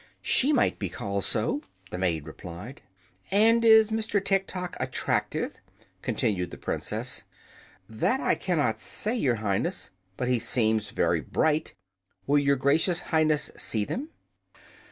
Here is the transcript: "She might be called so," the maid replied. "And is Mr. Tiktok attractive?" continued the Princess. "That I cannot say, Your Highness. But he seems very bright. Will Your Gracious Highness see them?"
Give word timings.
"She 0.23 0.51
might 0.51 0.79
be 0.79 0.89
called 0.89 1.23
so," 1.25 1.61
the 1.91 1.97
maid 1.99 2.25
replied. 2.25 2.81
"And 3.29 3.63
is 3.63 3.91
Mr. 3.91 4.17
Tiktok 4.25 4.75
attractive?" 4.79 5.53
continued 6.01 6.49
the 6.49 6.57
Princess. 6.57 7.21
"That 7.87 8.19
I 8.19 8.33
cannot 8.33 8.79
say, 8.79 9.15
Your 9.15 9.35
Highness. 9.35 9.91
But 10.17 10.27
he 10.27 10.39
seems 10.39 10.89
very 10.89 11.19
bright. 11.21 11.75
Will 12.25 12.39
Your 12.39 12.55
Gracious 12.55 13.01
Highness 13.13 13.51
see 13.57 13.85
them?" 13.85 14.09